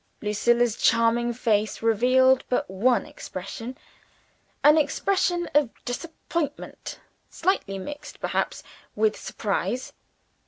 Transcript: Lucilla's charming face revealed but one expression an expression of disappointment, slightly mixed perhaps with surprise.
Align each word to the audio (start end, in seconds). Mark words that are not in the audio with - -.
Lucilla's 0.19 0.75
charming 0.77 1.31
face 1.31 1.83
revealed 1.83 2.43
but 2.49 2.67
one 2.67 3.05
expression 3.05 3.77
an 4.63 4.75
expression 4.75 5.47
of 5.53 5.69
disappointment, 5.85 6.99
slightly 7.29 7.77
mixed 7.77 8.19
perhaps 8.19 8.63
with 8.95 9.15
surprise. 9.15 9.93